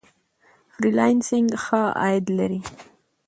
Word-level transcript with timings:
فری 0.73 0.89
لانسینګ 0.99 1.49
ښه 1.63 1.81
عاید 2.01 2.25
لري. 2.37 2.59